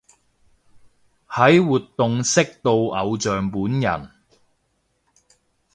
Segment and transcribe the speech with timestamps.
[1.27, 4.09] 喺活動識到偶像本人